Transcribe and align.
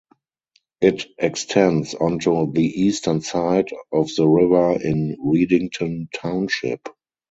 It 0.81 1.05
extends 1.19 1.93
onto 1.93 2.51
the 2.51 2.65
eastern 2.65 3.21
side 3.21 3.67
of 3.93 4.09
the 4.17 4.27
river 4.27 4.71
in 4.83 5.15
Readington 5.23 6.07
Township. 6.11 6.89